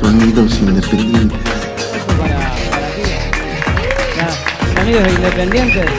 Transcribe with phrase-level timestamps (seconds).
[0.00, 1.38] Sonidos independientes.
[2.16, 3.02] Para, para ti.
[4.16, 4.30] Ya,
[4.74, 5.90] sonidos independientes.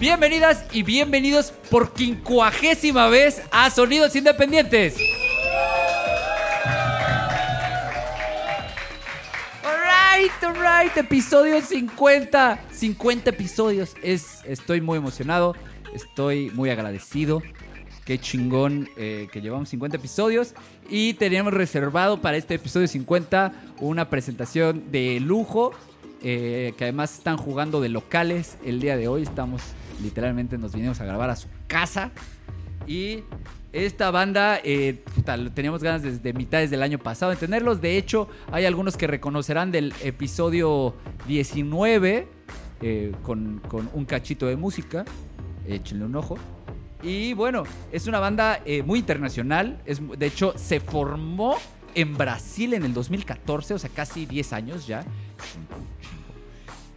[0.00, 4.94] Bienvenidas y bienvenidos por quincuagésima vez a Sonidos Independientes.
[10.82, 12.58] Alright, episodio 50.
[12.72, 13.94] 50 episodios.
[14.02, 15.54] Es, estoy muy emocionado,
[15.94, 17.40] estoy muy agradecido.
[18.04, 20.54] Qué chingón eh, que llevamos 50 episodios.
[20.90, 25.70] Y tenemos reservado para este episodio 50 una presentación de lujo.
[26.20, 29.22] eh, que además están jugando de locales el día de hoy.
[29.22, 29.62] Estamos
[30.02, 32.10] literalmente, nos vinimos a grabar a su casa.
[32.88, 33.22] Y
[33.72, 35.02] esta banda, eh,
[35.54, 37.80] teníamos ganas desde mitades del año pasado de tenerlos.
[37.80, 40.94] De hecho, hay algunos que reconocerán del episodio
[41.26, 42.28] 19
[42.82, 43.62] eh, con,
[43.94, 45.04] un cachito de música.
[45.66, 46.36] Échenle un ojo.
[47.02, 49.80] Y bueno, es una banda eh, muy internacional.
[50.18, 51.56] De hecho, se formó
[51.94, 55.04] en Brasil en el 2014, o sea, casi 10 años ya.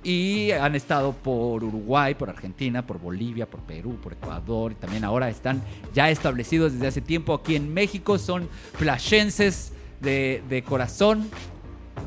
[0.05, 4.71] Y han estado por Uruguay, por Argentina, por Bolivia, por Perú, por Ecuador.
[4.71, 5.63] Y también ahora están
[5.95, 8.19] ya establecidos desde hace tiempo aquí en México.
[8.19, 11.27] Son flashenses de, corazón.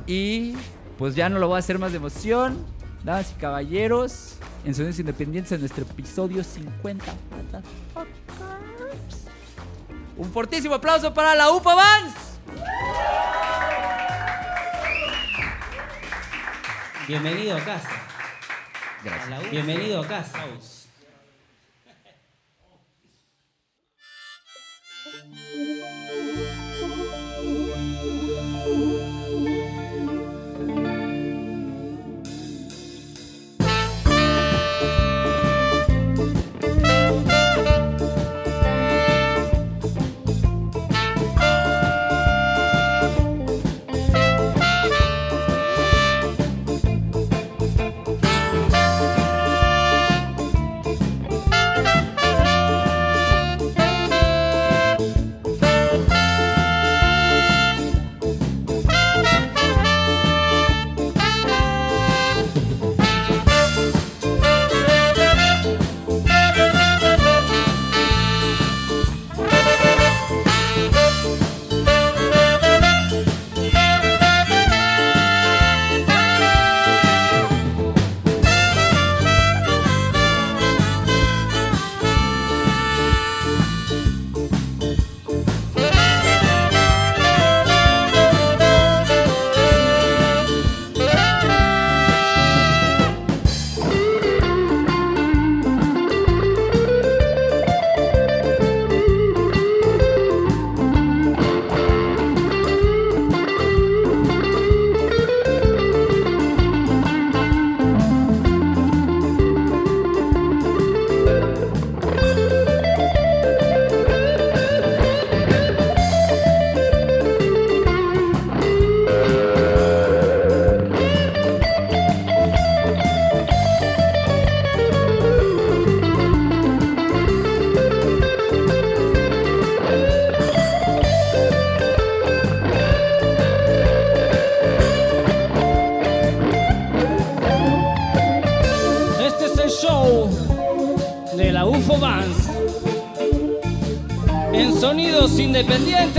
[0.06, 0.54] Y
[0.96, 2.64] pues ya no lo voy a hacer más de emoción.
[3.02, 7.04] Damas y caballeros, en Sonidos Independientes, en nuestro episodio 50.
[7.30, 9.24] motherfuckers.
[10.16, 12.14] Un fortísimo aplauso para la UPA Vans.
[17.08, 17.88] Bienvenido a casa.
[19.02, 19.50] Gracias.
[19.50, 20.44] Bienvenido a casa.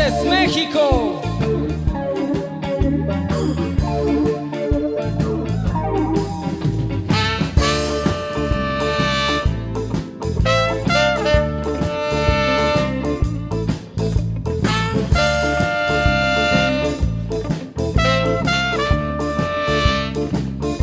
[0.09, 1.20] Independientes, México.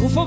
[0.05, 0.25] UFO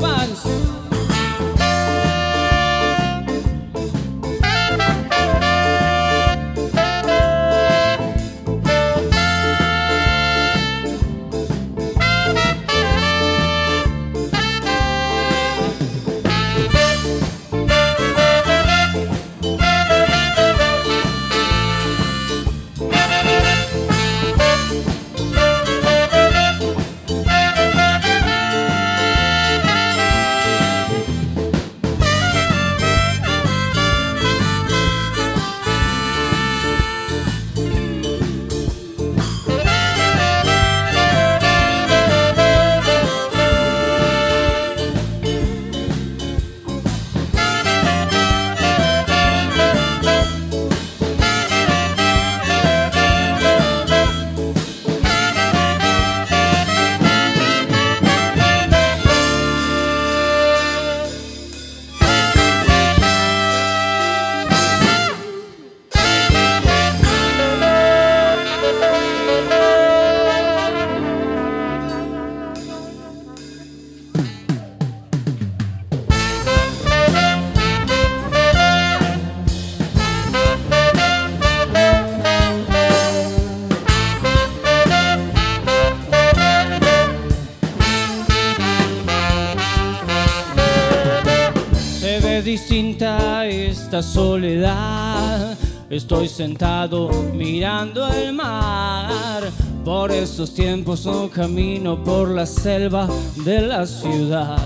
[92.49, 95.55] distinta esta soledad.
[95.87, 99.43] Estoy sentado mirando el mar.
[99.85, 103.07] Por estos tiempos no camino por la selva
[103.45, 104.57] de la ciudad.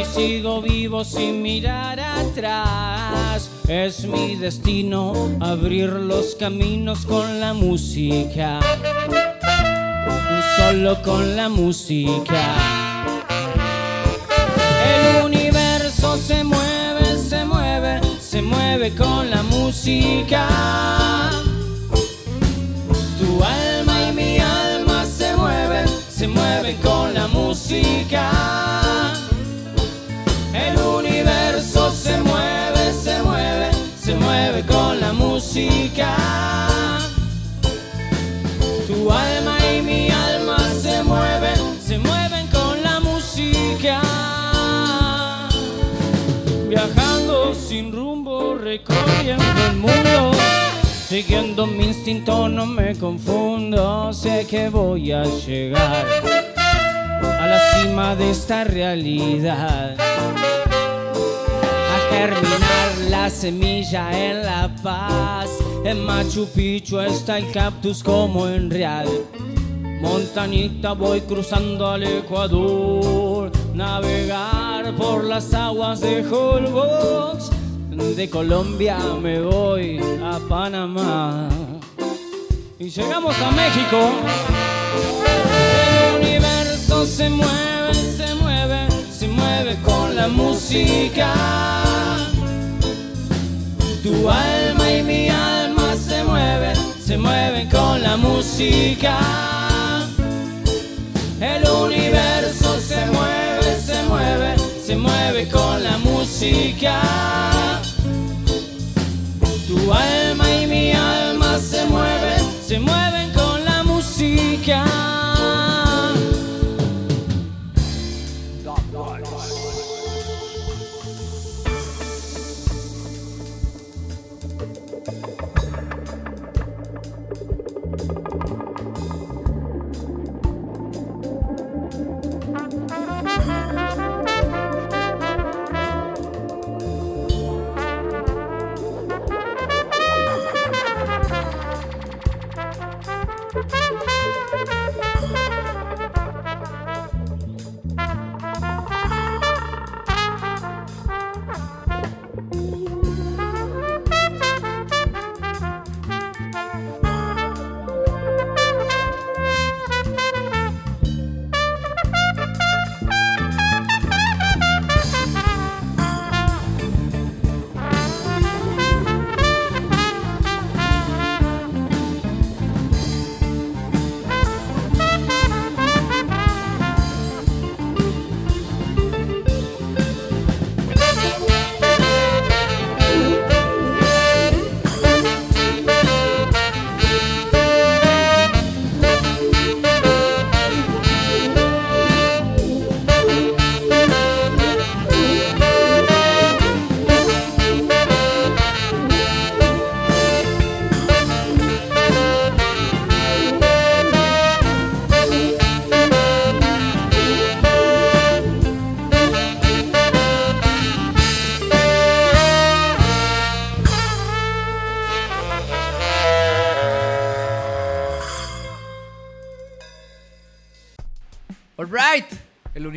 [0.00, 3.50] Y sigo vivo sin mirar atrás.
[3.68, 8.60] Es mi destino abrir los caminos con la música.
[10.56, 12.83] Solo con la música.
[16.12, 20.48] Se mueve, se mueve, se mueve con la música.
[23.18, 28.30] Tu alma y mi alma se mueven, se mueven con la música.
[30.52, 36.16] El universo se mueve, se mueve, se mueve con la música.
[38.86, 39.53] Tu alma
[51.14, 56.06] Siguiendo mi instinto no me confundo, sé que voy a llegar
[57.22, 59.94] a la cima de esta realidad.
[60.00, 65.50] A germinar la semilla en La Paz.
[65.84, 69.06] En Machu Picchu está el cactus como en Real.
[70.00, 77.63] Montañita voy cruzando al Ecuador, navegar por las aguas de Holbox.
[77.96, 81.48] De Colombia me voy a Panamá.
[82.76, 84.10] Y llegamos a México.
[86.10, 91.32] El universo se mueve, se mueve, se mueve con la música.
[94.02, 99.18] Tu alma y mi alma se mueven, se mueven con la música.
[101.40, 107.02] El universo se mueve, se mueve, se mueve con la música.
[109.84, 113.33] Tu alma y mi alma se mueven, se mueven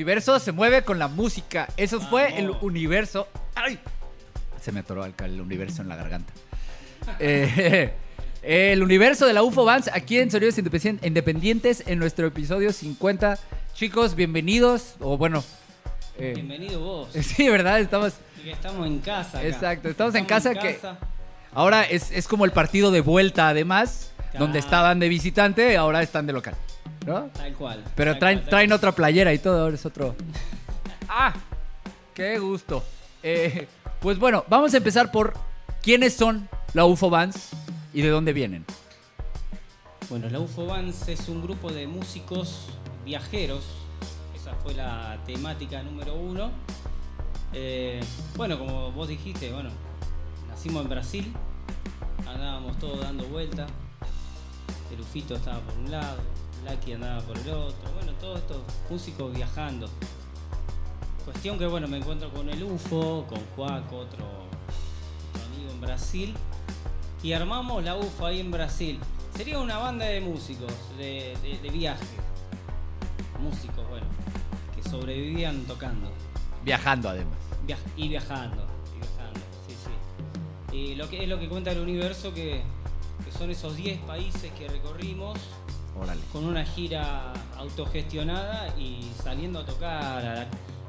[0.08, 1.68] universo se mueve con la música.
[1.76, 3.28] Eso fue el universo.
[3.56, 3.78] ¡Ay!
[4.62, 6.32] Se me atoró el universo en la garganta.
[7.20, 7.92] Eh,
[8.42, 13.38] el universo de la UFO Bands aquí en Sonidos Independien- Independientes en nuestro episodio 50.
[13.74, 14.96] Chicos, bienvenidos.
[15.02, 15.44] O bueno.
[16.18, 17.10] eh, Bienvenido vos.
[17.22, 17.82] sí, ¿verdad?
[17.82, 18.14] Estamos.
[18.46, 19.40] Estamos en casa.
[19.40, 19.48] acá.
[19.50, 20.80] Exacto, estamos en casa que-
[21.54, 24.12] Ahora es, es como el partido de vuelta, además.
[24.32, 24.46] Claro.
[24.46, 26.56] Donde estaban de visitante, ahora están de local.
[27.08, 27.30] ¿No?
[27.34, 27.84] Tal cual.
[27.96, 30.14] Pero tal traen, cual, traen otra playera y todo, ahora es otro.
[31.10, 31.34] ¡Ah!
[32.14, 32.84] ¡Qué gusto!
[33.24, 33.66] Eh,
[34.02, 35.34] pues bueno, vamos a empezar por
[35.82, 37.52] quiénes son la UFO Bands
[37.94, 38.66] y de dónde vienen.
[40.10, 42.68] Bueno, la UFO Bands es un grupo de músicos
[43.06, 43.64] viajeros.
[44.36, 46.52] Esa fue la temática número uno.
[47.54, 48.02] Eh,
[48.36, 49.70] bueno, como vos dijiste, bueno,
[50.50, 51.34] nacimos en Brasil,
[52.28, 53.72] andábamos todos dando vueltas.
[54.92, 56.18] El Ufito estaba por un lado,
[56.66, 57.92] Lucky andaba por el otro.
[57.94, 58.58] Bueno, todos estos
[58.90, 59.90] músicos viajando.
[61.26, 66.34] Cuestión que bueno, me encuentro con el UFO, con Juaco, otro, otro amigo en Brasil,
[67.22, 69.00] y armamos la UFO ahí en Brasil.
[69.36, 72.06] Sería una banda de músicos, de, de- de viaje.
[73.42, 74.06] Músicos, bueno,
[74.76, 76.10] que sobrevivían tocando.
[76.64, 77.38] Viajando además.
[77.68, 79.76] Viaj- y viajando, y viajando, sí,
[80.72, 80.76] sí.
[80.78, 82.64] Y lo que es lo que cuenta el universo que,
[83.26, 85.38] que son esos 10 países que recorrimos
[86.32, 90.46] Con una gira autogestionada y saliendo a tocar a la,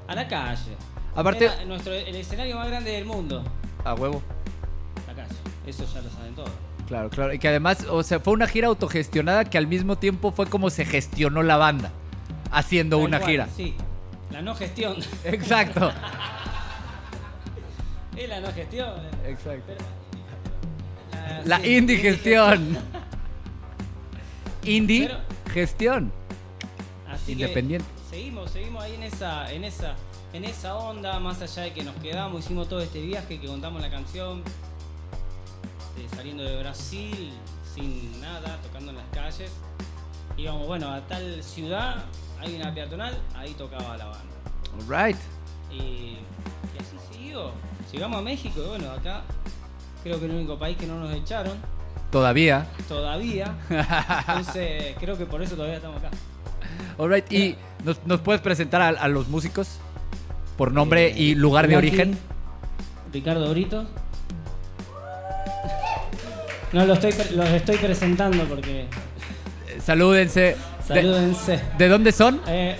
[0.07, 0.77] a la calle.
[1.15, 3.43] Aparte- Era nuestro, el escenario más grande del mundo,
[3.85, 4.23] A huevo.
[5.07, 5.35] la calle.
[5.67, 6.51] Eso ya lo saben todos.
[6.87, 7.33] Claro, claro.
[7.33, 10.71] Y que además, o sea, fue una gira autogestionada que al mismo tiempo fue como
[10.71, 11.91] se gestionó la banda.
[12.51, 13.49] Haciendo Tal una cual, gira.
[13.57, 13.75] Sí,
[14.31, 14.97] la no gestión.
[15.25, 15.91] Exacto.
[18.17, 18.95] es la no gestión.
[19.27, 19.73] Exacto.
[21.11, 22.79] Pero- La sí, indigestión.
[24.77, 25.21] Indie Pero-
[25.53, 26.13] gestión.
[27.09, 27.87] Así que Independiente.
[28.11, 29.95] seguimos, seguimos ahí en esa, en esa,
[30.33, 33.81] en esa onda, más allá de que nos quedamos, hicimos todo este viaje que contamos
[33.81, 34.43] la canción,
[35.97, 37.33] de saliendo de Brasil,
[37.75, 39.51] sin nada, tocando en las calles.
[40.37, 42.05] Íbamos, bueno, a tal ciudad,
[42.39, 44.25] hay una peatonal, ahí tocaba la banda.
[44.81, 45.17] Alright.
[45.73, 46.19] Y, y
[46.79, 47.51] así siguió.
[47.93, 49.23] Llegamos a México y bueno, acá
[50.03, 51.57] creo que el único país que no nos echaron
[52.11, 52.67] Todavía.
[52.89, 53.55] todavía.
[53.69, 56.11] Entonces creo que por eso todavía estamos acá.
[56.99, 57.31] Alright.
[57.33, 59.79] ¿Y nos, nos puedes presentar a, a los músicos?
[60.57, 62.19] Por nombre Eh, y lugar de origen.
[63.13, 63.87] Ricardo Brito.
[66.73, 68.81] No, lo estoy, los estoy presentando porque.
[68.83, 68.89] Eh,
[69.81, 70.41] Salúdense.
[70.41, 71.61] De, Salúdense.
[71.79, 72.41] ¿de dónde son?
[72.47, 72.77] Eh,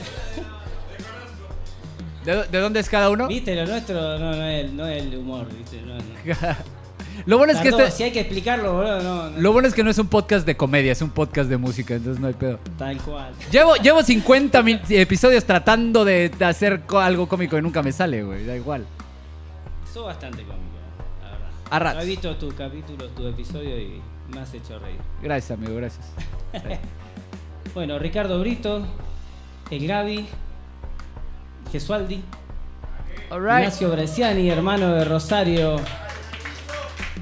[2.25, 3.29] ¿De, de dónde es cada uno?
[3.29, 5.81] Viste, lo nuestro no, no, es, no es el humor, viste.
[5.83, 6.03] No, no.
[7.27, 9.39] lo bueno es que Tardó, este, Si hay que explicarlo, boludo, no, no.
[9.41, 11.95] lo bueno es que no es un podcast de comedia, es un podcast de música,
[11.95, 12.59] entonces no hay pedo.
[12.77, 13.33] Tal cual.
[13.51, 18.45] Llevo, llevo 50 min- episodios tratando de, hacer algo cómico y nunca me sale, güey.
[18.47, 18.85] Da igual.
[19.93, 20.77] Sos bastante cómico,
[21.23, 21.49] la verdad.
[21.71, 22.03] A ratos.
[22.05, 24.01] He visto tu capítulo, tu episodio y
[24.33, 24.99] me has hecho reír.
[25.23, 26.07] Gracias, amigo, gracias.
[27.75, 28.83] Bueno, Ricardo Brito,
[29.71, 30.27] el Gaby,
[31.71, 32.23] Gesualdi,
[33.31, 33.59] Alright.
[33.59, 35.77] Ignacio Bresciani, hermano de Rosario,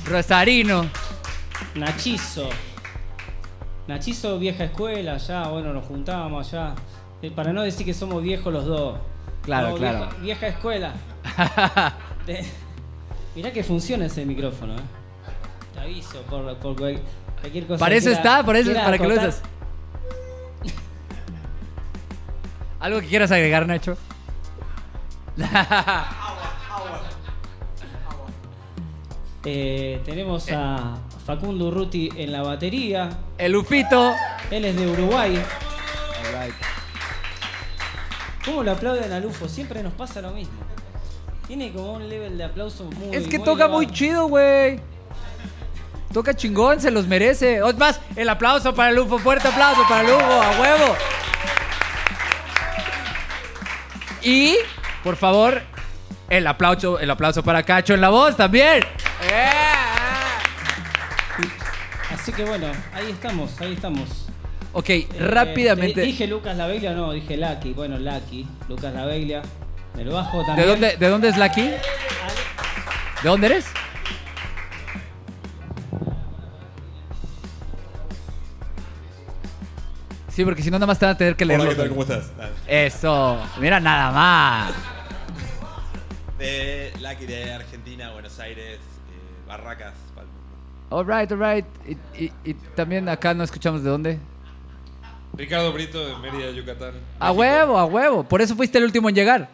[0.05, 0.87] Rosarino.
[1.75, 2.49] Nachizo.
[3.89, 6.75] Nachizo, vieja escuela, ya, bueno, nos juntábamos allá.
[7.23, 8.99] Eh, para no decir que somos viejos los dos.
[9.43, 9.99] Claro, No, claro.
[10.01, 10.93] Vieja, vieja escuela.
[12.27, 12.45] Te-
[13.37, 14.81] Mirá que funciona ese micrófono, ¿eh?
[15.75, 17.01] Te aviso por, por cual-
[17.41, 17.79] cualquier cosa.
[17.79, 19.43] Para eso quiera- está, por eso, quiera para que lo usas.
[22.81, 23.97] ¿Algo que quieras agregar, Nacho?
[29.49, 33.11] Eh, tenemos a Facundo Urruti en la batería.
[33.39, 34.13] El Ufito.
[34.51, 35.41] Él es de Uruguay.
[36.25, 36.55] Alright.
[38.45, 39.49] ¿Cómo lo aplauden al UFO?
[39.49, 40.55] Siempre nos pasa lo mismo.
[41.47, 43.73] Tiene como un level de aplauso muy Es que muy toca elevado.
[43.75, 44.81] muy chido, güey.
[46.13, 47.63] Toca chingón, se los merece.
[47.63, 49.17] O es más, el aplauso para el UFO.
[49.21, 50.97] Fuerte aplauso para el UFO, a huevo.
[54.23, 54.57] Y,
[55.05, 55.63] por favor,
[56.29, 58.83] el aplauso, el aplauso para Cacho en la voz también.
[59.31, 59.51] ¡Eh!
[62.13, 64.27] Así que bueno, ahí estamos, ahí estamos.
[64.73, 66.03] Ok, Eh, rápidamente.
[66.03, 67.73] eh, dije Lucas La Beglia, no, dije Lucky.
[67.73, 69.43] Bueno, Lucky, Lucas La Beglia.
[69.95, 70.69] Del bajo ¿De también.
[70.69, 71.63] dónde, ¿De dónde es Lucky?
[71.63, 71.79] ¿De
[73.29, 73.67] dónde eres?
[80.29, 81.65] Sí, porque si no, nada más te van a tener que leerlo.
[81.65, 81.89] Hola, ¿qué tal?
[81.89, 82.31] ¿Cómo estás?
[82.67, 84.73] Eso, mira nada más.
[87.09, 90.27] Lucky de Argentina, Buenos Aires, eh, Barracas, mundo.
[90.91, 91.67] Alright, alright.
[91.87, 94.19] Y, y- y también acá no escuchamos de dónde.
[95.35, 96.95] Ricardo Brito de Mérida, Yucatán.
[97.21, 97.33] A México.
[97.41, 98.25] huevo, a huevo.
[98.25, 99.49] Por eso fuiste el último en llegar.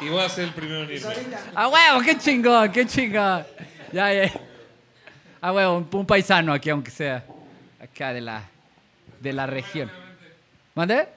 [0.00, 1.14] Y voy a ser el primero en irme.
[1.54, 3.44] A huevo, qué chingón, qué chingón.
[3.92, 4.32] Ya, ya.
[5.40, 7.24] A huevo, un, un paisano aquí, aunque sea.
[7.82, 8.42] Acá de la,
[9.20, 9.90] de la región.
[10.74, 11.08] ¿Mande?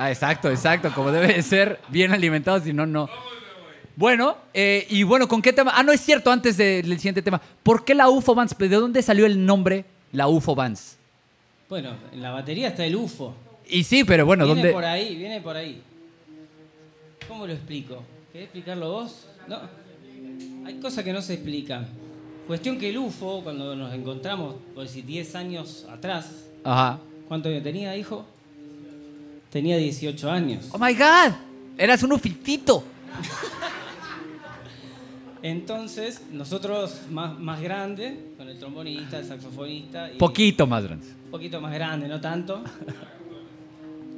[0.00, 0.92] Ah, exacto, exacto.
[0.94, 3.08] Como debe de ser, bien alimentados, si no, no.
[3.96, 5.72] Bueno, eh, y bueno, ¿con qué tema?
[5.74, 7.40] Ah, no es cierto, antes de- del siguiente tema.
[7.64, 8.56] ¿Por qué la UFO Bands?
[8.56, 10.96] ¿De dónde salió el nombre la UFO Bands?
[11.68, 13.34] Bueno, en la batería está el UFO.
[13.68, 14.72] Y sí, pero bueno, viene ¿dónde?
[14.72, 15.82] por ahí, viene por ahí.
[17.26, 18.02] ¿Cómo lo explico?
[18.32, 19.26] ¿Querés explicarlo vos?
[19.48, 19.58] No.
[20.64, 21.88] Hay cosas que no se explican.
[22.46, 27.00] Cuestión que el UFO, cuando nos encontramos, por decir 10 años atrás, Ajá.
[27.26, 28.24] ¿cuánto tenía, hijo?
[29.50, 30.68] Tenía 18 años.
[30.72, 31.32] Oh my God,
[31.76, 32.84] eras un ufitito.
[35.42, 40.12] Entonces, nosotros más, más grandes, con el trombonista, el saxofonista.
[40.12, 41.06] Y Poquito más grande.
[41.24, 42.62] Un poquito más grande, no tanto.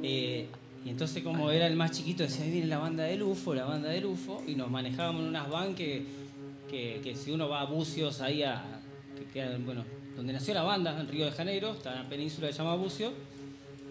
[0.03, 0.47] Eh,
[0.83, 3.65] Y entonces como era el más chiquito, decía, ahí viene la banda del UFO, la
[3.65, 6.03] banda del UFO, y nos manejábamos en unas van que,
[6.67, 8.63] que, que si uno va a Bucios, ahí a,
[9.15, 9.85] que queda, bueno,
[10.15, 12.73] donde nació la banda, en Río de Janeiro, está en la península que se llama
[12.77, 13.13] Bucio,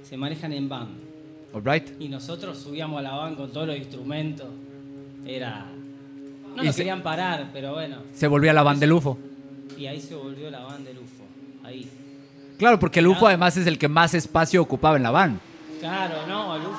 [0.03, 0.89] se manejan en van.
[1.55, 2.01] Alright.
[2.01, 4.47] Y nosotros subíamos a la van con todos los instrumentos.
[5.27, 5.67] Era...
[6.57, 7.99] No nos se- querían parar, pero bueno.
[8.15, 9.19] Se volvía la banda del UFO.
[9.77, 11.25] Y ahí se volvió la van del UFO.
[11.65, 11.89] Ahí.
[12.59, 15.41] Claro, porque el UFO además es el que más espacio ocupaba en la van.
[15.81, 16.79] Claro, no, el UFO.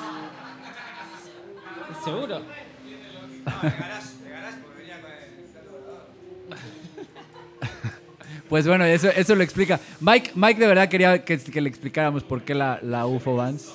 [2.04, 2.40] ¿Seguro?
[8.48, 9.80] Pues bueno, eso, eso lo explica.
[10.00, 13.72] Mike, Mike de verdad quería que, que le explicáramos por qué la, la UFO Vans.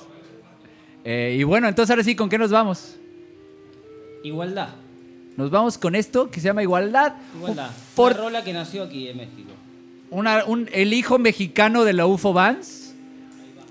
[1.09, 2.97] Eh, y bueno, entonces ahora sí, ¿con qué nos vamos?
[4.23, 4.69] Igualdad.
[5.37, 7.13] Nos vamos con esto que se llama Igualdad.
[7.37, 7.69] Igualdad.
[7.95, 9.51] Por Una rola que nació aquí en México.
[10.09, 12.93] una- un- el hijo mexicano de la UFO Vans.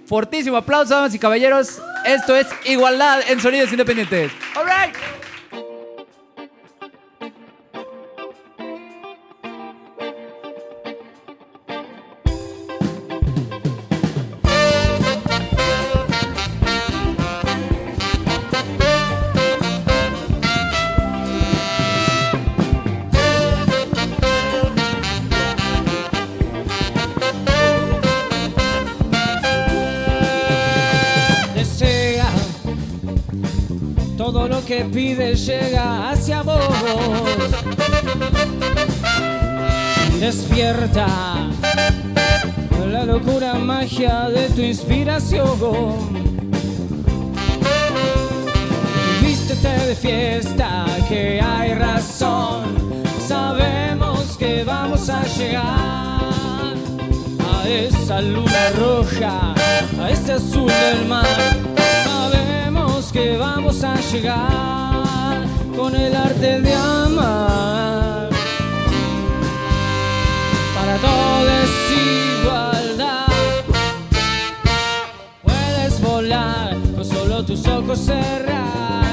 [0.07, 1.79] Fortísimo aplauso, damas y caballeros.
[2.07, 4.31] Esto es Igualdad en Sonidos Independientes.
[4.57, 4.95] All right.
[34.97, 36.59] Llega hacia vos.
[40.19, 41.07] Despierta
[42.91, 45.59] la locura magia de tu inspiración.
[49.21, 52.65] Vístete de fiesta, que hay razón.
[53.29, 56.75] Sabemos que vamos a llegar
[57.55, 59.55] a esa luna roja,
[60.01, 61.27] a ese azul del mar.
[62.05, 64.86] Sabemos que vamos a llegar
[65.77, 68.31] con el arte de amar.
[70.75, 73.27] Para todo es igualdad.
[75.43, 79.05] Puedes volar con solo tus ojos cerrar.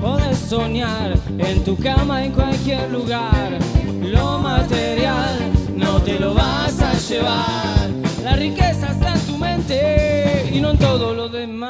[0.00, 3.58] Puedes soñar en tu cama en cualquier lugar.
[4.02, 5.36] Lo material
[5.74, 7.90] no te lo vas a llevar.
[8.22, 11.65] La riqueza está en tu mente y no en todo lo demás.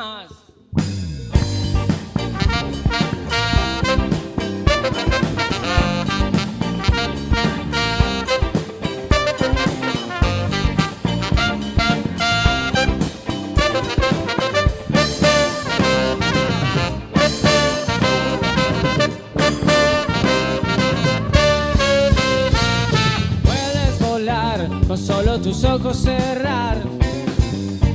[25.86, 26.78] Ojos cerrar.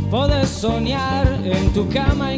[0.10, 2.31] Puedes soñar en tu cama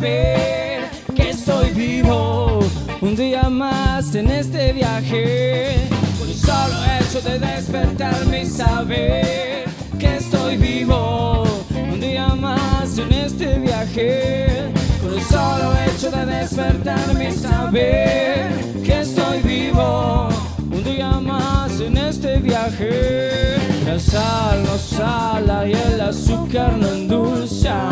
[0.00, 2.60] que estoy vivo
[3.00, 5.88] un día más en este viaje.
[6.18, 9.64] Con el solo hecho de despertar mi saber
[9.98, 14.72] que estoy vivo un día más en este viaje.
[15.02, 18.50] Con el solo hecho de despertar mi saber
[18.84, 20.28] que estoy vivo
[20.70, 23.56] un día más en este viaje.
[23.84, 27.88] La sal no sala y el azúcar no endulza.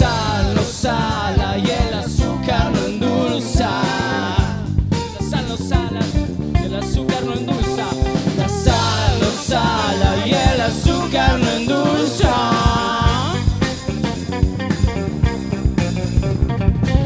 [0.00, 3.70] Sal no sala y el azúcar no endulza.
[5.14, 6.02] La sal no sala
[6.54, 7.86] y el azúcar no endulza.
[8.38, 12.34] La sal no sala y el azúcar no endulza.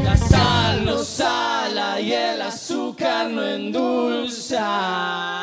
[0.07, 5.34] La sal no sala y el azúcar no endulza.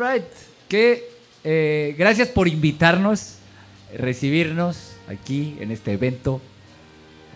[0.00, 0.24] Alright.
[0.68, 1.04] Que
[1.44, 3.34] eh, gracias por invitarnos,
[3.98, 6.40] recibirnos aquí en este evento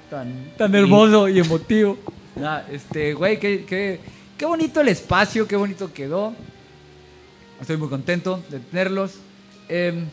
[0.09, 1.99] tan, tan hermoso y emotivo.
[2.37, 4.01] Nah, este, güey, qué, qué,
[4.39, 6.33] qué bonito el espacio, qué bonito quedó.
[7.61, 9.17] Estoy muy contento de tenerlos.
[9.69, 10.07] Em,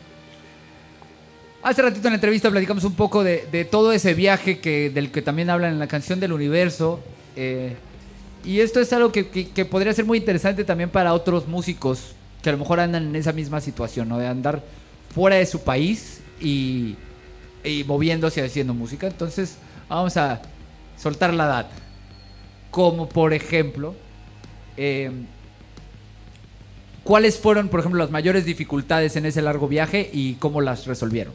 [1.62, 5.10] hace ratito en la entrevista platicamos un poco de, de todo ese viaje que, del
[5.10, 7.00] que también hablan en la canción del universo.
[7.34, 7.76] eh,
[8.44, 12.16] y esto es algo que, que- que podría ser muy interesante también para otros músicos
[12.42, 14.18] que a lo mejor andan en esa misma situación, ¿no?
[14.18, 14.62] De andar
[15.14, 16.96] fuera de su país y,
[17.64, 19.06] y moviéndose haciendo música.
[19.06, 19.56] Entonces,
[19.88, 20.42] vamos a
[21.00, 21.74] soltar la data.
[22.70, 23.94] Como por ejemplo,
[24.76, 25.10] eh,
[27.04, 31.34] ¿cuáles fueron, por ejemplo, las mayores dificultades en ese largo viaje y cómo las resolvieron?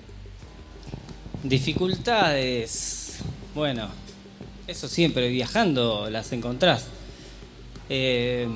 [1.43, 3.19] Dificultades.
[3.53, 3.87] Bueno,
[4.67, 6.87] eso siempre, viajando las encontrás.
[7.89, 8.47] Eh,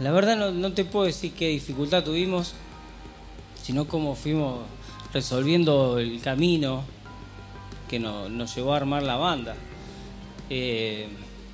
[0.00, 2.54] la verdad no, te puedo decir qué dificultad tuvimos,
[3.62, 4.60] sino cómo fuimos
[5.12, 6.84] resolviendo el camino
[7.88, 9.56] que no- nos llevó a armar la banda.
[10.48, 11.08] Eh,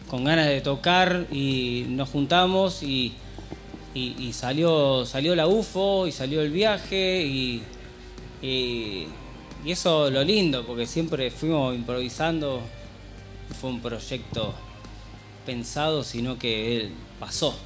[0.09, 3.15] con ganas de tocar y nos juntamos y,
[4.33, 7.63] salió, salió la UFO y salió el viaje y,
[8.43, 9.09] y,
[9.67, 12.61] eso lo lindo, porque siempre fuimos improvisando,
[13.61, 14.55] fue un proyecto
[15.45, 17.57] pensado, sino que él pasó.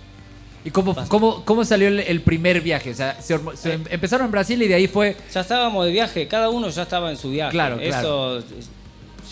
[0.64, 2.90] ¿Y cómo, cómo, cómo salió el, el primer viaje?
[2.90, 5.16] O sea, se em- empezaron en Brasil y de ahí fue...
[5.32, 7.52] Ya estábamos de viaje, cada uno ya estaba en su viaje.
[7.52, 8.38] Claro, claro.
[8.38, 8.44] Eso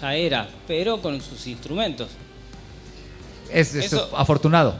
[0.00, 2.08] ya era, pero con sus instrumentos.
[3.52, 4.76] Es, es Eso- afortunado.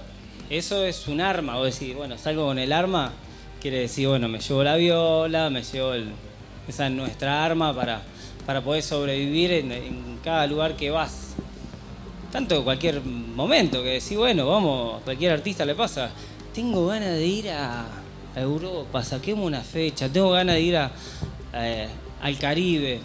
[0.48, 3.12] Eso es un arma, o decir, bueno, salgo con el arma,
[3.60, 6.12] quiere decir, bueno, me llevo la viola, me llevo el-
[6.66, 8.00] esa es nuestra arma para,
[8.46, 11.34] para poder sobrevivir en, en cada lugar que vas.
[12.32, 16.10] Tanto cualquier momento, que decís, bueno, vamos, a cualquier artista le pasa,
[16.54, 17.84] tengo ganas de ir a,
[18.34, 20.90] a Europa, saquemos una fecha, tengo ganas de ir a,
[21.54, 21.88] eh,
[22.22, 23.00] al Caribe.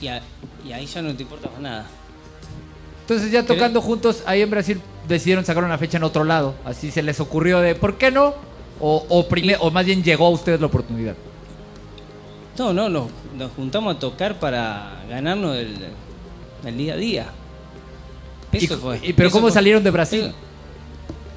[0.00, 0.22] Y, a-
[0.66, 1.86] y ahí ya no te importa más nada.
[3.02, 6.54] Entonces ya tocando juntos ahí en Brasil decidieron sacar una fecha en otro lado.
[6.64, 8.34] Así se les ocurrió de ¿por qué no?
[8.80, 11.14] O, o, prime- o más bien llegó a ustedes la oportunidad.
[12.58, 15.74] No, no, nos, nos juntamos a tocar para ganarnos el,
[16.64, 17.26] el día a día.
[18.52, 19.00] Eso Y- fue.
[19.02, 19.52] y- pero Eso ¿cómo fue.
[19.54, 20.32] salieron de Brasil?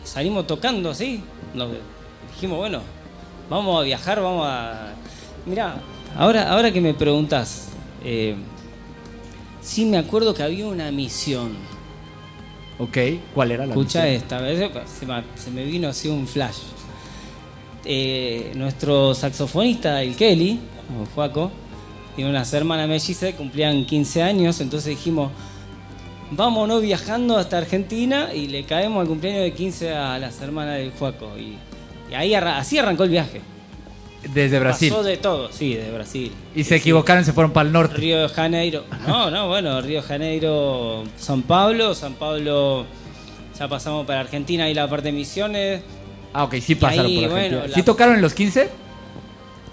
[0.08, 1.22] Salimos tocando así.
[1.54, 1.70] Nos
[2.34, 2.82] dijimos, bueno,
[3.50, 4.94] vamos a viajar, vamos a.
[5.46, 5.82] Mirá,
[6.16, 7.68] ahora, ahora que me preguntas,
[8.06, 8.36] eh,
[9.62, 11.56] sí me acuerdo que había una misión.
[12.80, 12.98] Ok,
[13.34, 14.16] ¿cuál era la Escucha misión?
[14.16, 16.60] esta, se me, se me vino así un flash.
[17.84, 20.60] Eh, nuestro saxofonista, el Kelly,
[21.02, 21.52] o Juaco,
[22.16, 25.32] tiene unas hermanas mellizas cumplían 15 años, entonces dijimos,
[26.32, 30.92] vámonos viajando hasta Argentina y le caemos al cumpleaños de 15 a las hermanas del
[30.92, 31.38] Juaco.
[31.38, 31.58] Y,
[32.12, 33.42] y ahí arra- así arrancó el viaje.
[34.34, 34.90] Desde Brasil.
[34.90, 36.32] Pasó de todo, sí, de Brasil.
[36.56, 36.76] Y se Sí.
[36.76, 37.96] equivocaron, se fueron para el norte.
[37.96, 38.84] Río de Janeiro.
[39.08, 42.86] No, no, bueno, Río de Janeiro, San Pablo, San Pablo,
[43.58, 45.82] ya pasamos para Argentina y la parte de Misiones.
[46.34, 47.68] Ah, ok, sí pasaron ahí, por bueno, Argentina.
[47.70, 48.70] la- ¿Sí tocaron en los 15?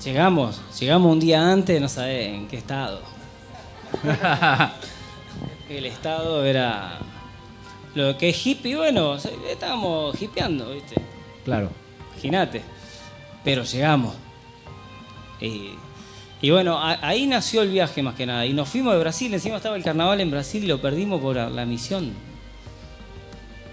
[0.05, 3.01] Llegamos, llegamos un día antes, no sabés en qué estado.
[5.69, 6.99] El estado era
[7.95, 9.17] lo que es hippie, bueno,
[9.51, 10.97] estábamos hipeando, ¿viste?
[11.45, 11.71] Claro.
[12.13, 12.63] Imagínate.
[13.45, 14.15] Pero llegamos.
[15.41, 15.71] Y,
[16.41, 18.47] y bueno, a- ahí nació el viaje más que nada.
[18.47, 21.37] Y nos fuimos de Brasil, encima estaba el carnaval en Brasil y lo perdimos por
[21.37, 22.13] la, misión.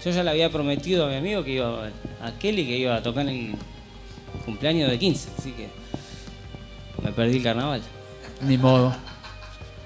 [0.04, 1.86] Yo ya le había prometido a mi amigo que iba
[2.20, 3.54] a, a Kelly que iba a tocar en el
[4.44, 5.68] cumpleaños de 15, así que
[7.02, 7.82] me perdí el carnaval.
[8.40, 8.94] Ni modo.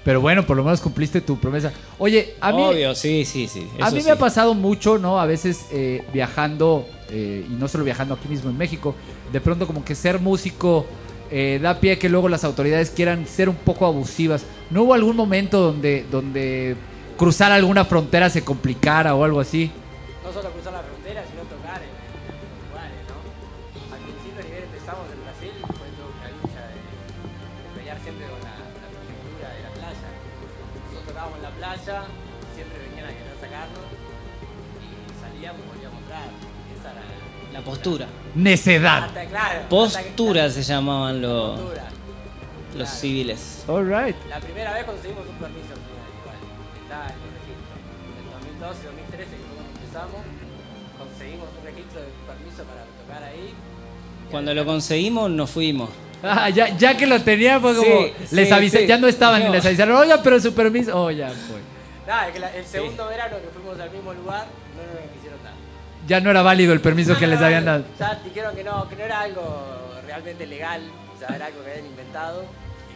[0.07, 1.73] Pero bueno, por lo menos cumpliste tu promesa.
[1.99, 3.67] Oye, a mí, Obvio, sí, sí, sí.
[3.77, 4.05] a mí sí.
[4.05, 5.19] me ha pasado mucho, ¿no?
[5.19, 8.95] A veces eh, viajando, eh, y no solo viajando aquí mismo en México,
[9.33, 10.85] de pronto como que ser músico
[11.29, 14.45] eh, da pie a que luego las autoridades quieran ser un poco abusivas.
[14.69, 16.77] ¿No hubo algún momento donde, donde
[17.17, 19.71] cruzar alguna frontera se complicara o algo así?
[20.23, 20.96] No solo cruzar la frontera,
[37.87, 38.07] postura.
[38.35, 39.09] Necedad.
[39.29, 39.59] Claro.
[39.69, 41.83] Postura se llamaban los, Postura.
[42.75, 43.63] los civiles.
[43.67, 44.15] All right.
[44.29, 46.37] La primera vez conseguimos un permiso final, igual.
[46.83, 47.75] Está en el registro.
[48.47, 50.21] En 2012, 2013, que fue cuando empezamos,
[50.97, 53.53] conseguimos un registro de permiso para tocar ahí.
[54.31, 55.89] Cuando lo conseguimos, nos fuimos.
[56.23, 57.85] Ah, ya, ya que lo tenía, fue como.
[58.01, 58.87] Sí, les sí, avisé, sí.
[58.87, 59.51] ya no estaban y No.
[59.51, 60.99] les avisaron, oiga, pero su permiso.
[60.99, 61.59] Oh, ya fue.
[62.07, 64.47] Nada, es que la- el segundo verano que fuimos al mismo lugar,
[66.07, 67.83] Ya no era válido el permiso que les habían dado.
[67.99, 69.67] Ya dijeron que no, que no era algo
[70.05, 70.81] realmente legal,
[71.15, 72.43] o sea, era algo que habían inventado.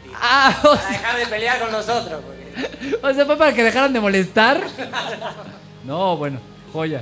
[0.08, 0.12] Y.
[0.16, 3.64] Ah, o Para sea, dejar de pelear con nosotros, porque o sea, fue para que
[3.64, 4.62] dejaran de molestar.
[5.84, 6.40] No, bueno,
[6.72, 7.02] joya.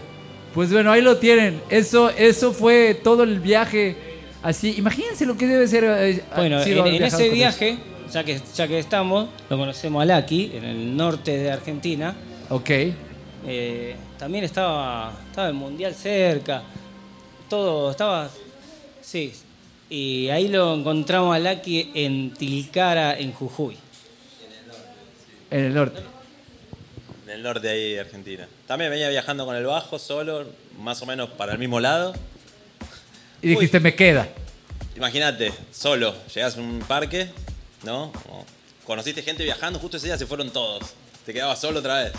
[0.53, 1.61] Pues bueno, ahí lo tienen.
[1.69, 3.97] Eso, eso fue todo el viaje.
[4.41, 5.83] Así, imagínense lo que debe ser.
[5.85, 7.77] eh, Bueno, en, en ese viaje,
[8.11, 12.15] ya que, ya que estamos, lo conocemos a Laki, en el norte de Argentina.
[12.49, 12.69] Ok.
[13.45, 16.63] Eh, también estaba, estaba el mundial cerca.
[17.49, 18.29] Todo estaba.
[19.01, 19.33] Sí.
[19.89, 23.77] Y ahí lo encontramos a Laki en Tilcara, en Jujuy.
[25.49, 26.01] En el norte.
[27.25, 28.47] En el norte ahí de Argentina.
[28.67, 30.45] También venía viajando con el bajo, solo,
[30.79, 32.13] más o menos para el mismo lado.
[33.41, 34.27] Y dijiste, me queda.
[34.95, 37.29] Imagínate, solo, llegas a un parque,
[37.83, 38.11] ¿no?
[38.85, 40.93] Conociste gente viajando, justo ese día se fueron todos.
[41.25, 42.13] Te quedabas solo otra vez.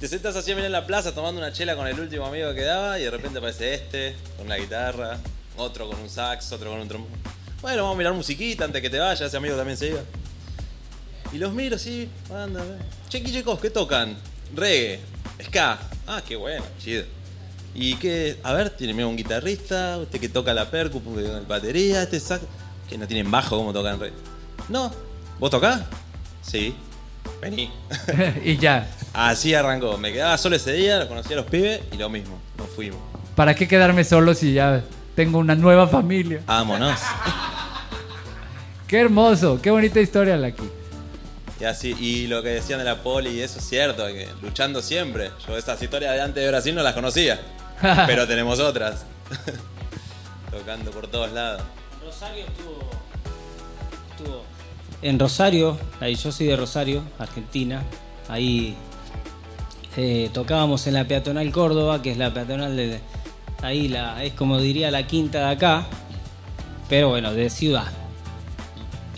[0.00, 2.48] Te sentas así a mirar en la plaza tomando una chela con el último amigo
[2.48, 5.18] que quedaba y de repente aparece este con la guitarra,
[5.58, 7.10] otro con un sax, otro con un trombón.
[7.60, 10.00] Bueno, vamos a mirar musiquita antes que te vayas, ese amigo también se iba.
[11.34, 12.78] Y los miro así, anda, ve.
[13.10, 14.16] Che, chicos, ¿qué tocan?
[14.54, 15.00] Reggae,
[15.44, 15.78] ska.
[16.06, 17.04] Ah, qué bueno, chido.
[17.74, 18.38] ¿Y qué?
[18.42, 22.42] A ver, tiene un guitarrista, usted que toca la percu, el batería, este sax.
[22.88, 24.16] Que no tienen bajo como tocan reggae.
[24.70, 24.90] No,
[25.38, 25.82] ¿vos tocás?
[26.40, 26.74] Sí.
[27.42, 27.70] Vení.
[28.44, 28.88] y ya.
[29.12, 29.98] Así arrancó.
[29.98, 32.40] Me quedaba solo ese día, lo conocí a los pibes y lo mismo.
[32.56, 33.00] Nos fuimos.
[33.34, 34.82] ¿Para qué quedarme solo si ya
[35.14, 36.42] tengo una nueva familia?
[36.46, 36.98] Vámonos.
[38.86, 40.68] Qué hermoso, qué bonita historia la aquí.
[41.60, 44.82] Y así, y lo que decían de la poli, y eso es cierto, que luchando
[44.82, 45.30] siempre.
[45.46, 47.40] Yo esas historias de antes de Brasil no las conocía.
[48.08, 49.04] pero tenemos otras.
[50.50, 51.62] Tocando por todos lados.
[52.04, 52.90] Rosario estuvo.
[54.10, 54.44] estuvo
[55.02, 57.82] en Rosario, ahí yo soy de Rosario, Argentina.
[58.28, 58.76] Ahí
[59.96, 63.00] eh, tocábamos en la peatonal Córdoba, que es la peatonal de.
[63.62, 65.86] Ahí la, es como diría la quinta de acá,
[66.88, 67.86] pero bueno, de ciudad.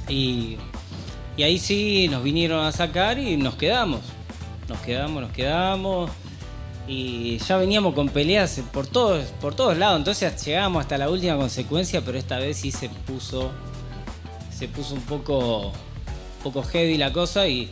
[0.08, 0.56] Y,
[1.37, 4.00] y ahí sí nos vinieron a sacar y nos quedamos.
[4.68, 6.11] Nos quedamos, nos quedamos.
[6.88, 9.98] Y ya veníamos con peleas por todos, por todos lados.
[9.98, 13.52] Entonces llegamos hasta la última consecuencia, pero esta vez sí se puso.
[14.50, 15.68] Se puso un poco.
[15.68, 17.70] Un poco heavy la cosa y,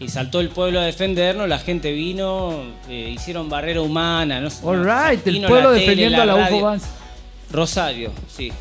[0.00, 4.64] y saltó el pueblo a defendernos, la gente vino, eh, hicieron barrera humana, no sé.
[4.64, 6.60] All right, el pueblo tele, defendiendo a la UFO.
[6.60, 6.84] Vans.
[7.50, 8.52] Rosario, sí.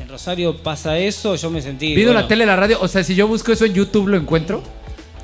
[0.00, 1.94] En Rosario pasa eso, yo me sentí.
[1.94, 2.78] ¿Vino bueno, la tele, la radio?
[2.80, 4.62] O sea, si yo busco eso en YouTube, ¿lo encuentro?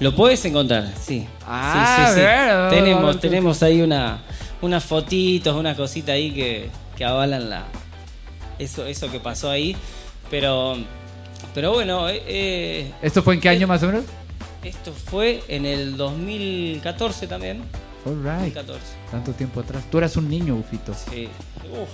[0.01, 1.27] Lo puedes encontrar, sí.
[1.47, 2.77] Ah, sí, sí, sí.
[2.77, 4.23] tenemos, tenemos ahí una,
[4.61, 7.67] unas fotitos, una cosita ahí que, que avalan la
[8.59, 9.77] eso, eso que pasó ahí.
[10.31, 10.77] Pero,
[11.55, 14.05] pero bueno, eh, eh, ¿Esto fue en qué año más o menos?
[14.65, 17.63] Esto fue en el 2014 también.
[18.05, 18.55] All right.
[18.55, 18.81] 2014.
[19.11, 19.85] Tanto tiempo atrás.
[19.91, 20.95] Tú eras un niño, Ufito.
[20.95, 21.29] Sí.
[21.73, 21.89] Uf,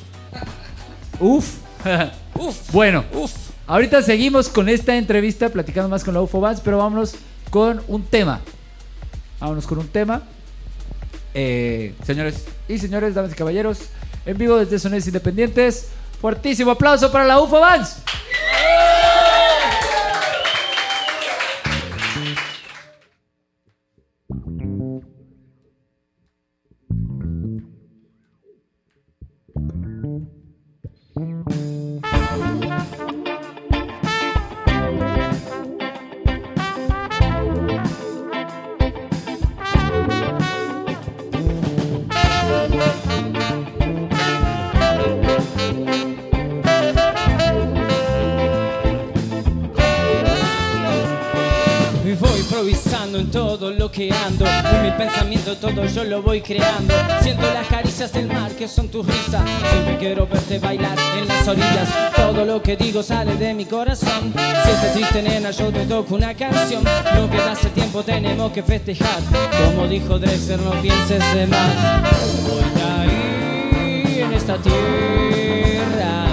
[1.20, 1.54] Uf.
[2.34, 3.32] uf, bueno, uf.
[3.66, 7.14] ahorita seguimos con esta entrevista, platicando más con la UFO Vans, pero vámonos
[7.50, 8.40] con un tema.
[9.40, 10.22] Vámonos con un tema.
[11.34, 13.78] Eh, señores y señores, damas y caballeros,
[14.26, 15.88] en vivo desde Sones Independientes.
[16.20, 17.98] Fuertísimo aplauso para la UFO Vans.
[55.86, 56.94] Yo lo voy creando.
[57.22, 59.42] Siento las caricias del mar que son tus risas.
[59.70, 61.88] Siempre quiero verte bailar en las orillas.
[62.16, 64.32] Todo lo que digo sale de mi corazón.
[64.34, 66.84] Si estás triste nena yo te toco una canción.
[67.14, 69.20] Lo que hace tiempo tenemos que festejar.
[69.64, 71.74] Como dijo Drexler no pienses de más.
[72.50, 76.24] Hoy caí en esta tierra.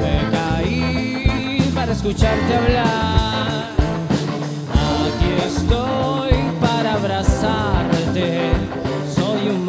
[0.00, 3.21] Me caí para escucharte hablar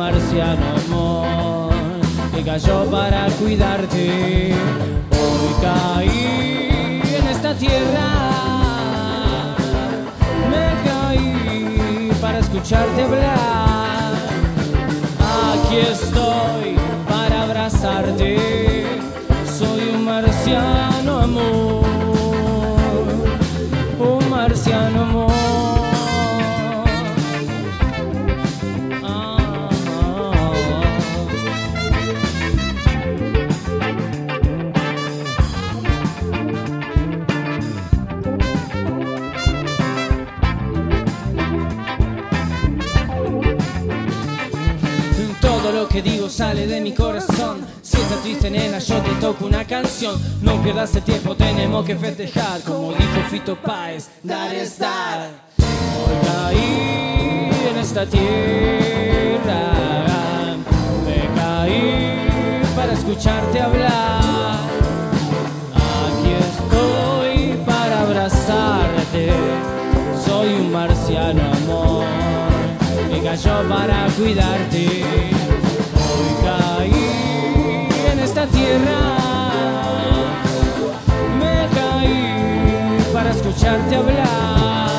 [0.03, 1.69] marciano
[2.33, 4.53] me cayó para cuidarte.
[5.19, 8.09] Hoy caí en esta tierra,
[10.51, 14.13] me caí para escucharte hablar.
[15.53, 16.42] Aquí estoy
[49.33, 50.19] toco una canción.
[50.41, 52.61] No pierdas el tiempo, tenemos que festejar.
[52.61, 55.29] Como dijo Fito Páez, dar es dar.
[55.59, 58.23] Hoy caí en esta tierra.
[61.05, 62.21] Me caí
[62.75, 64.59] para escucharte hablar.
[65.73, 69.31] Aquí estoy para abrazarte.
[70.25, 72.05] Soy un marciano, amor.
[73.11, 75.03] Me cayó para cuidarte.
[75.95, 79.22] Hoy caí en esta tierra.
[83.43, 84.89] Escucharte hablar.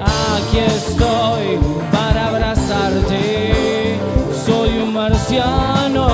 [0.00, 1.58] Aquí estoy
[1.90, 3.98] para abrazarte.
[4.44, 6.08] Soy un marciano,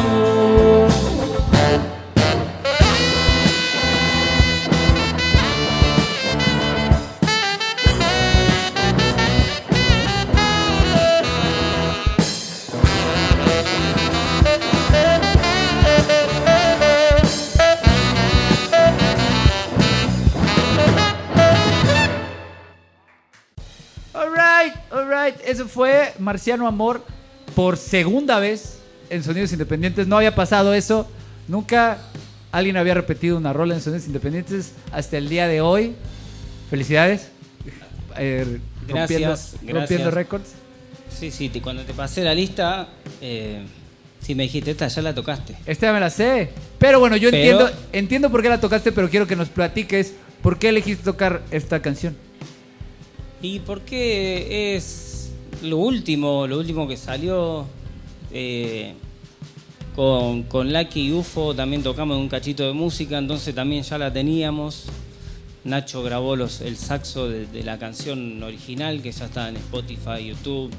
[25.57, 27.03] Eso fue Marciano Amor
[27.55, 28.77] por segunda vez
[29.09, 30.07] en Sonidos Independientes.
[30.07, 31.09] No había pasado eso.
[31.49, 31.97] Nunca
[32.53, 35.95] alguien había repetido una rola en Sonidos Independientes hasta el día de hoy.
[36.69, 37.29] Felicidades.
[38.19, 39.73] Eh, Gracias, rompiendo, gracias.
[39.73, 40.51] rompiendo récords.
[41.09, 42.89] Sí, sí, te- cuando te pasé la lista,
[43.23, 43.65] eh,
[44.21, 45.57] sí me dijiste, esta ya la tocaste.
[45.65, 46.51] Esta ya me la sé.
[46.79, 50.13] Pero bueno, yo Pero- entiendo, entiendo por qué la tocaste, pero quiero que nos platiques
[50.43, 52.15] por qué elegiste tocar esta canción.
[53.41, 55.15] ¿Y por qué es
[55.63, 57.67] lo último, lo último que salió?
[58.33, 58.95] eh,
[59.95, 64.13] con, con Lucky y UFO también tocamos un cachito de música, entonces también ya la
[64.13, 64.85] teníamos.
[65.65, 70.29] Nacho grabó los, el saxo de, de la canción original que ya está en Spotify,
[70.29, 70.71] YouTube.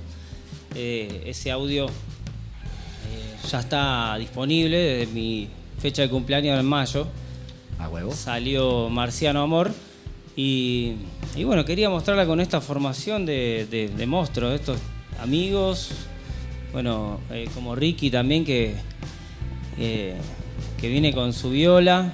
[0.76, 7.08] Eh, ese audio eh, ya está disponible desde mi fecha de cumpleaños en mayo
[7.80, 8.12] A huevo.
[8.12, 9.72] salió Marciano Amor.
[10.38, 10.94] Y,
[11.36, 14.78] y bueno, quería mostrarla con esta formación de, de- de monstruos, estos
[15.20, 15.90] amigos.
[16.72, 18.76] Bueno, eh, como Ricky también, que,
[19.80, 20.14] eh,
[20.80, 22.12] que viene con su viola.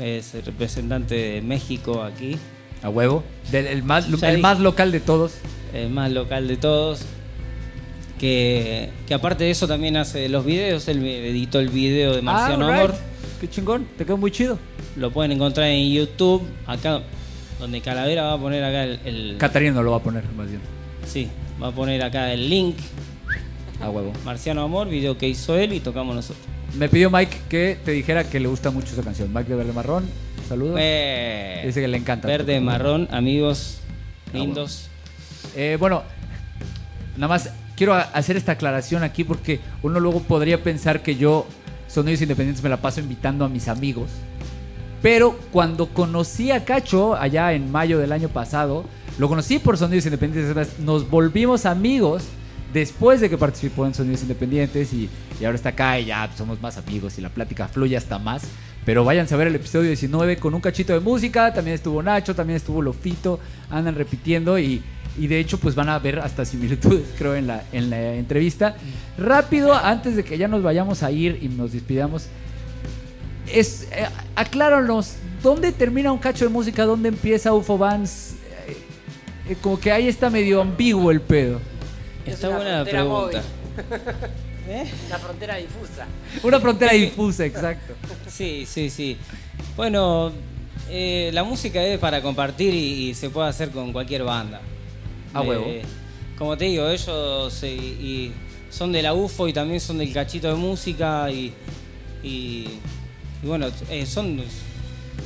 [0.00, 2.36] Es el representante de México aquí,
[2.82, 3.22] A huevo.
[3.52, 4.38] Del- el, más, el dije.
[4.38, 5.34] más local de todos.
[5.74, 7.02] el más local de todos.
[8.18, 10.88] Que, que aparte de eso también hace los videos.
[10.88, 12.90] Él editó el video de Marciano Ah, alright.
[12.90, 13.00] Amor.
[13.40, 13.86] Qué chingón.
[13.98, 14.58] Te quedó muy chido.
[14.96, 16.42] Lo pueden encontrar en YouTube.
[16.66, 17.02] Acá,
[17.58, 19.00] donde Calavera va a poner acá el.
[19.04, 20.60] el- Catarino lo va a poner, más bien.
[21.06, 21.28] sí,
[21.62, 22.76] va a poner acá el link.
[23.80, 24.12] A huevo.
[24.24, 26.44] Marciano Amor, video que hizo él y tocamos nosotros.
[26.78, 29.32] Me pidió Mike que te dijera que le gusta mucho esa canción.
[29.32, 30.04] Mike de Verde Marrón,
[30.48, 30.76] saludos.
[30.80, 32.26] Eh, Dice que le encanta.
[32.26, 33.78] Verde, marrón, amigos
[34.32, 34.88] lindos.
[35.56, 36.02] Eh, bueno,
[37.16, 41.46] nada más quiero hacer esta aclaración aquí porque uno luego podría pensar que yo,
[41.88, 44.10] Sonidos Independientes, me la paso invitando a mis amigos.
[45.04, 48.86] Pero cuando conocí a Cacho, allá en mayo del año pasado,
[49.18, 50.78] lo conocí por Sonidos Independientes.
[50.78, 52.22] Nos volvimos amigos
[52.72, 56.58] después de que participó en Sonidos Independientes y, y ahora está acá y ya somos
[56.62, 58.44] más amigos y la plática fluye hasta más.
[58.86, 61.52] Pero váyanse a ver el episodio 19 con un cachito de música.
[61.52, 63.40] También estuvo Nacho, también estuvo Lofito.
[63.68, 64.82] Andan repitiendo y,
[65.18, 68.74] y de hecho pues van a ver hasta similitudes creo en la, en la entrevista.
[69.18, 72.28] Rápido, antes de que ya nos vayamos a ir y nos despidamos.
[73.52, 76.84] Es, eh, acláranos, ¿dónde termina un cacho de música?
[76.84, 78.34] ¿Dónde empieza UFO Bands?
[78.66, 78.76] Eh,
[79.50, 81.60] eh, como que ahí está medio ambiguo el pedo.
[82.26, 83.42] Es Está una buena la frontera pregunta.
[85.06, 86.06] Una frontera difusa.
[86.42, 87.92] Una frontera difusa, exacto.
[88.28, 89.18] Sí, sí, sí.
[89.76, 90.32] Bueno,
[90.88, 94.60] eh, la música es para compartir y, y se puede hacer con cualquier banda.
[95.34, 95.66] A huevo.
[96.38, 98.32] Como te digo, ellos eh, y
[98.70, 101.52] son de la UFO y también son del cachito de música y,
[102.22, 102.68] y,
[103.44, 104.40] y bueno, eh, son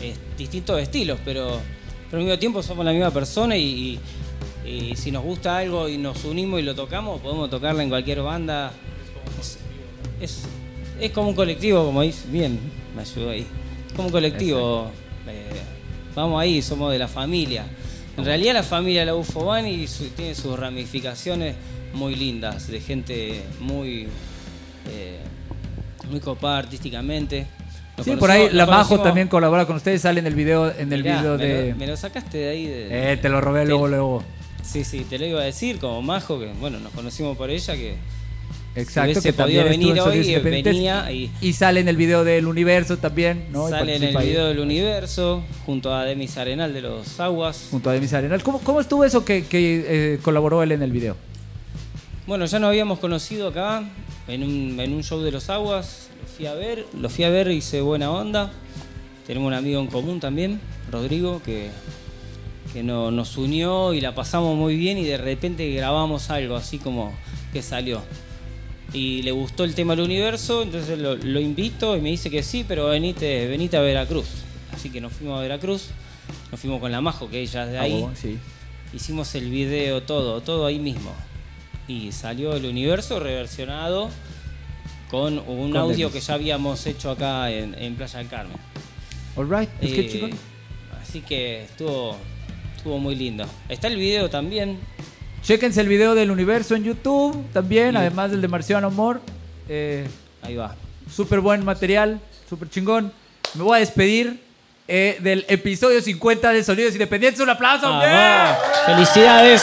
[0.03, 1.61] eh, distintos estilos, pero,
[2.11, 4.01] pero al mismo tiempo somos la misma persona y, y-
[4.69, 8.21] y si nos gusta algo y nos unimos y lo tocamos, podemos tocarla en cualquier
[8.23, 8.73] banda.
[9.41, 9.59] Es,
[10.21, 10.43] es-
[11.01, 12.27] Es como un colectivo, como dice.
[12.29, 12.59] Bien,
[12.95, 13.47] me ayudó ahí.
[13.87, 14.91] Es como un colectivo.
[15.29, 15.49] eh,
[16.15, 17.65] vamos ahí, somos de la familia.
[18.17, 21.55] En realidad la familia de la Ufobani su- tiene sus ramificaciones
[21.95, 24.09] muy lindas, de gente muy,
[24.91, 25.21] eh,
[26.11, 27.47] muy copada artísticamente.
[28.05, 30.93] Sí, por ahí la Majo conocimos- también colabora con ustedes, sale en el video, en
[30.93, 31.71] el Mirá, video me de...
[31.71, 32.67] lo, me lo sacaste de ahí.
[32.67, 34.23] De, Eh, te lo robé Te- luego, luego.
[34.63, 37.75] Sí, sí, te lo iba a decir como Majo, que bueno, nos conocimos por ella,
[37.75, 37.97] que
[38.77, 43.47] Exacto, que en venir hoy, venía y- Y sale en el video del universo también,
[43.51, 43.69] ¿no?
[43.69, 47.69] Sale en el ahí video del universo, junto a Demis Arenal de los Aguas.
[47.71, 48.43] Junto a Demis Arenal.
[48.43, 49.85] ¿Cómo, cómo estuvo eso que, que,
[50.15, 51.17] eh, colaboró él en el video?
[52.27, 53.83] Bueno, ya nos habíamos conocido acá
[54.29, 57.31] en un, en un show de los Aguas, lo fui a ver, lo fui a
[57.31, 58.51] ver, hice buena onda.
[59.27, 60.61] Tenemos un amigo en común también,
[60.91, 61.71] Rodrigo, que,
[62.73, 66.79] que no- nos unió y la pasamos muy bien y de repente grabamos algo así
[66.79, 67.13] como
[67.53, 68.03] que salió.
[68.93, 72.43] Y le gustó el tema del universo, entonces lo, lo invito y me dice que
[72.43, 74.27] sí, pero venite, venite a Veracruz.
[74.73, 75.89] Así que nos fuimos a Veracruz,
[76.51, 77.93] nos fuimos con la Majo, que ella es de Ah, ahí.
[78.01, 78.39] bueno, sí.
[78.95, 81.13] Hicimos el video, todo, todo ahí mismo.
[81.89, 84.11] Y salió el universo reversionado
[85.11, 88.57] con un Con audio que ya habíamos hecho acá en, en Playa del Carmen.
[89.37, 90.31] All right, es que Eh,
[91.03, 92.17] así que estuvo,
[92.77, 93.47] estuvo muy lindo.
[93.69, 94.79] Está el video también.
[95.43, 99.23] Chéquense el video del universo en YouTube también, Y- además del de Marciano Amor.
[99.69, 100.07] Eh,
[100.43, 100.77] Ahí va.
[101.11, 103.13] súper buen material, súper chingón.
[103.55, 104.43] Me voy a despedir
[104.89, 107.41] eh, del episodio 50 de Sonidos Independientes.
[107.41, 107.87] Un aplauso.
[107.91, 108.59] Ah.
[108.85, 109.63] Felicidades.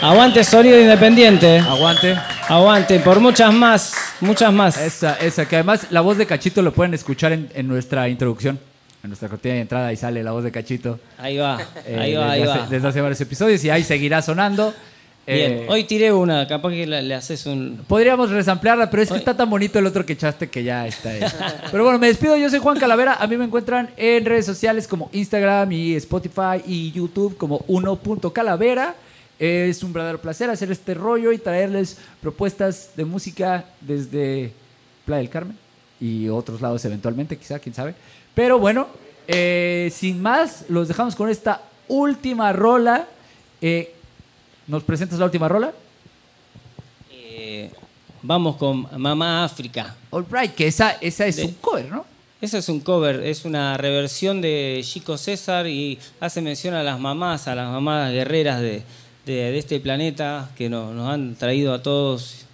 [0.00, 1.58] Aguante Sonido Independiente.
[1.58, 2.16] Aguante.
[2.48, 4.78] Aguante por muchas más, muchas más.
[4.80, 8.58] Esa, esa, que además la voz de Cachito lo pueden escuchar en, en nuestra introducción.
[9.02, 10.98] En nuestra cortina de entrada ahí sale la voz de Cachito.
[11.18, 12.66] Ahí va, eh, ahí va, ahí va.
[12.68, 14.72] Desde hace varios episodios y ahí seguirá sonando.
[15.26, 17.84] Bien, Eh, hoy tiré una, capaz que le, le haces un...
[17.86, 21.10] Podríamos resamplearla, pero es que está tan bonito el otro que echaste que ya está
[21.10, 21.20] ahí.
[21.70, 22.34] Pero bueno, me despido.
[22.38, 23.14] Yo soy Juan Calavera.
[23.20, 28.94] A mí me encuentran en redes sociales como Instagram y Spotify y YouTube como 1.calavera.
[29.38, 34.52] Es un verdadero placer hacer este rollo y traerles propuestas de música desde
[35.04, 35.56] Playa del Carmen
[36.00, 37.94] y otros lados eventualmente, quizá, quién sabe.
[38.34, 38.88] Pero bueno,
[39.28, 43.06] eh, sin más, los dejamos con esta última rola.
[43.60, 43.92] Eh,
[44.66, 45.72] ¿Nos presentas la última rola?
[47.10, 47.70] eh,
[48.22, 49.94] vamos con Mamá África.
[50.10, 52.04] All right, que esa, esa es De- un cover, ¿no?
[52.40, 57.00] Ese es un cover, es una reversión de Chico César y hace mención a las
[57.00, 58.82] mamás, a las mamás guerreras de,
[59.34, 62.46] de- de este planeta que nos, nos han traído a todos.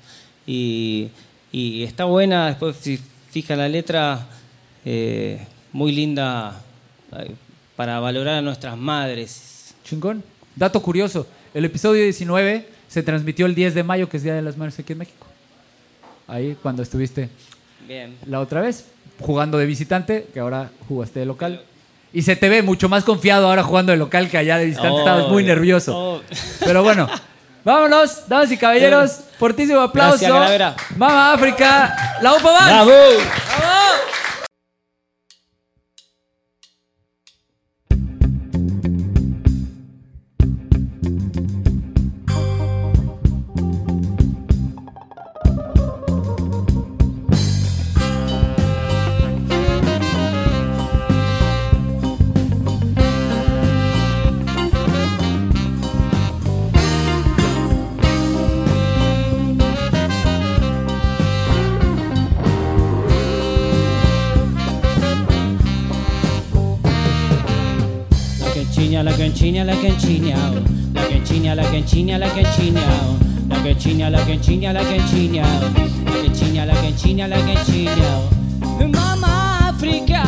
[0.47, 1.09] Y,
[1.53, 2.99] y está buena, después si
[3.31, 4.27] fija la letra,
[4.85, 5.41] eh,
[5.73, 6.61] muy linda
[7.19, 7.35] eh,
[7.77, 9.75] para valorar a nuestras madres.
[9.85, 10.23] Chingón.
[10.57, 14.43] Dato curioso, el episodio 19 se transmitió el 10 de mayo, que es Día de
[14.43, 15.27] las Madres aquí en México.
[16.29, 17.29] Ahí cuando estuviste
[17.89, 18.15] Bien.
[18.27, 18.87] la otra vez,
[19.21, 21.63] jugando de visitante, que ahora jugaste de local.
[22.15, 24.99] Y se te ve mucho más confiado ahora jugando de local que allá de visitante.
[25.01, 25.99] Estabas muy Obvio, nervioso.
[25.99, 26.23] obvio.
[26.61, 27.09] Pero bueno,
[27.65, 29.19] vámonos, damas y caballeros.
[29.37, 30.25] Fortísimo aplauso.
[30.25, 30.75] Gracias.
[30.97, 32.67] Mama África, la UPA Band.
[32.69, 32.93] ¡Bravo!
[69.05, 70.95] La quenchiña, la quenchiña, oh.
[70.95, 73.49] la quenchiña, la quenchiña, la quenchiña, oh.
[73.49, 76.05] la quenchiña, la quenchiña, la quenchiña, oh.
[76.07, 76.75] la quenchiña, la
[77.37, 78.89] quenchiña, la oh.
[78.89, 80.23] Mamma África,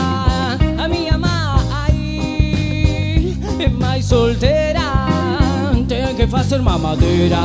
[0.79, 1.57] a mi mamá
[1.87, 5.09] aí, é mais solteira,
[5.89, 7.39] tem que fazer mamadeira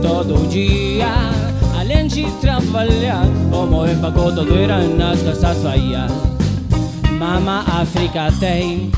[0.00, 1.08] todo dia,
[1.76, 6.06] além de trabalhar como empacotadeira nas casas Bahia.
[7.18, 8.90] Mama África tem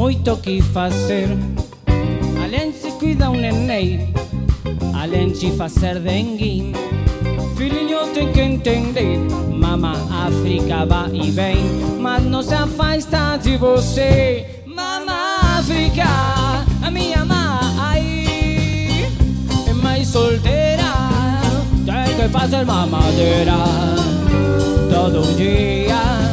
[0.00, 1.28] muito que fazer.
[2.42, 4.14] Além de cuidar um neném,
[4.94, 6.72] além de fazer dengue.
[7.54, 9.18] Filhinho tem que entender.
[9.52, 9.92] Mama
[10.26, 11.56] África vai e vem,
[12.00, 14.62] mas não se afasta de você.
[14.64, 16.06] Mama África,
[16.82, 19.04] a minha mãe
[19.68, 20.94] é mais solteira.
[21.84, 23.52] Tem que fazer mamadeira
[24.90, 26.29] todo dia,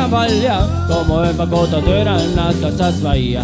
[0.00, 3.42] além de trabalhar como empacotadeira nas casas Bahia.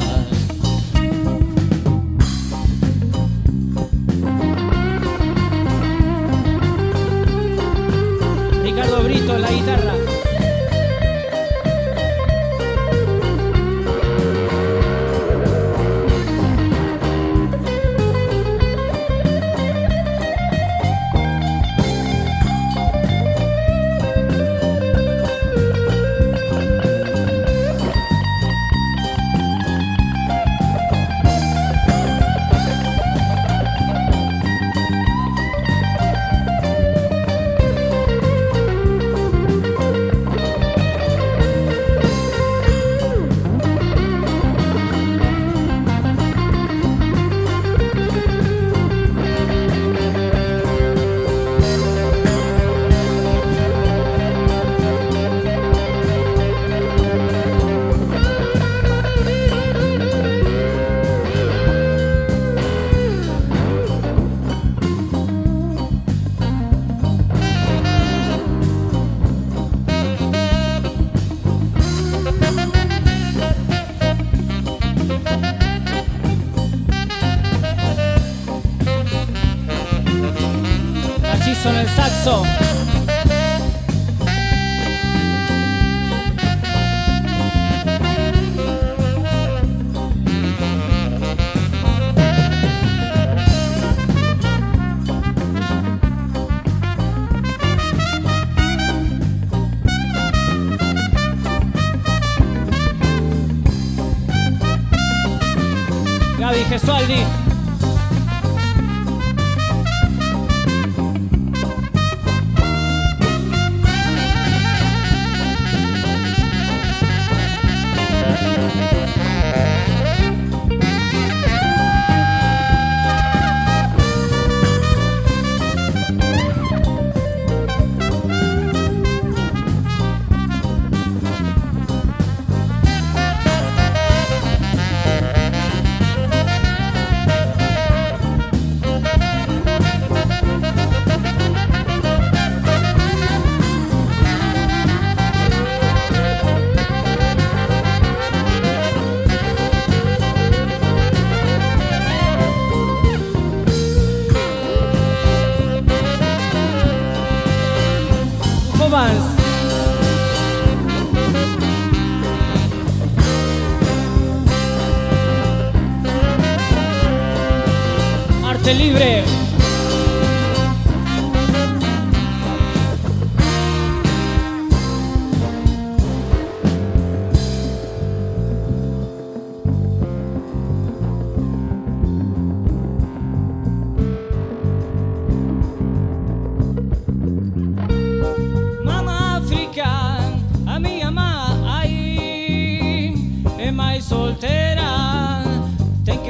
[106.77, 107.46] Gaby Gesualdi.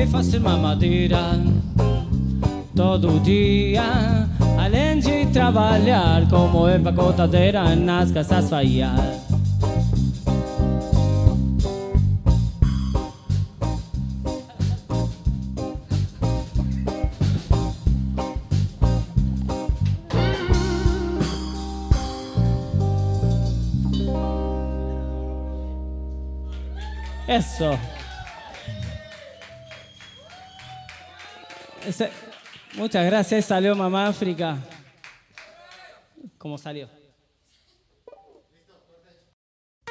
[0.07, 1.38] Fazer mamadeira
[2.74, 4.28] todo dia,
[4.59, 8.92] além de trabalhar como empacotadeira nas casas Bahia.
[27.28, 27.95] Eso.
[32.74, 33.47] Muchas gracias.
[33.47, 34.59] Salió Mamá África.
[36.38, 36.88] ¿Cómo salió?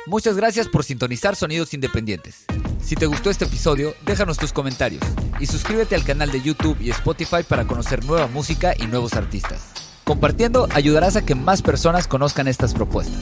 [0.08, 2.46] Muchas gracias por sintonizar Sonidos Independientes.
[2.80, 5.02] Si te gustó este episodio, déjanos tus comentarios
[5.40, 9.72] y suscríbete al canal de YouTube y Spotify para conocer nueva música y nuevos artistas.
[10.04, 13.20] Compartiendo ayudarás a que más personas conozcan estas propuestas.